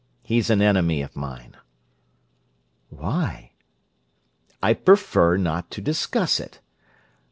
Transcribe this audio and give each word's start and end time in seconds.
"He's 0.23 0.49
an 0.49 0.63
enemy 0.63 1.03
of 1.03 1.15
mine." 1.15 1.57
"Why?" 2.89 3.51
"I 4.59 4.73
prefer 4.73 5.37
not 5.37 5.69
to 5.69 5.79
discuss 5.79 6.39
it." 6.39 6.59